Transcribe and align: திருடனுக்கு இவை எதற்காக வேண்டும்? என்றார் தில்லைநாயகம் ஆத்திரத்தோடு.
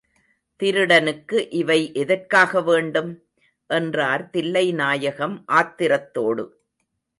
திருடனுக்கு 0.59 1.49
இவை 1.49 1.93
எதற்காக 1.93 2.61
வேண்டும்? 2.61 3.11
என்றார் 3.69 4.29
தில்லைநாயகம் 4.33 5.37
ஆத்திரத்தோடு. 5.51 6.45